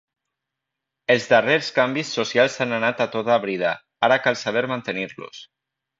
[1.15, 3.77] Els darrers canvis socials han anat a tota brida.
[4.09, 5.45] Ara cal saber mantenir-los.